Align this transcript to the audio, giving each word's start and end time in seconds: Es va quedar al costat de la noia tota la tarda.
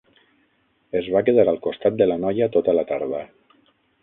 Es 0.99 1.09
va 1.15 1.21
quedar 1.27 1.45
al 1.51 1.61
costat 1.67 2.01
de 2.01 2.09
la 2.09 2.17
noia 2.25 2.49
tota 2.57 2.79
la 2.79 2.87
tarda. 2.95 3.23